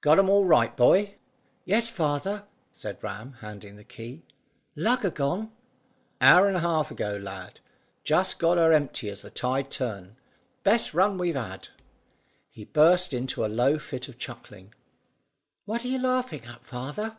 "Got 0.00 0.18
'em 0.18 0.28
all 0.28 0.44
right, 0.44 0.76
boy?" 0.76 1.14
"Yes, 1.64 1.88
father," 1.88 2.48
said 2.72 3.00
Ram, 3.00 3.34
handing 3.34 3.76
the 3.76 3.84
key. 3.84 4.24
"Lugger 4.74 5.10
gone?" 5.12 5.52
"Hour 6.20 6.48
and 6.48 6.56
a 6.56 6.66
half 6.66 6.90
ago, 6.90 7.16
lad; 7.16 7.60
just 8.02 8.40
got 8.40 8.56
her 8.58 8.72
empty 8.72 9.08
as 9.08 9.22
the 9.22 9.30
tide 9.30 9.70
turned. 9.70 10.16
Best 10.64 10.94
run 10.94 11.16
we've 11.16 11.36
had." 11.36 11.68
He 12.50 12.64
burst 12.64 13.12
into 13.12 13.44
a 13.44 13.46
low 13.46 13.78
fit 13.78 14.08
of 14.08 14.18
chuckling. 14.18 14.74
"What 15.64 15.84
are 15.84 15.88
you 15.88 16.00
laughing 16.00 16.44
at, 16.46 16.64
father?" 16.64 17.16